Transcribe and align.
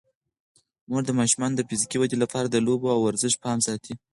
مور 0.89 1.03
د 1.05 1.11
ماشومانو 1.19 1.57
د 1.57 1.61
فزیکي 1.69 1.97
ودې 1.99 2.17
لپاره 2.23 2.47
د 2.49 2.55
لوبو 2.65 2.87
او 2.95 2.99
ورزش 3.07 3.33
پام 3.43 3.57
ساتي. 3.67 3.93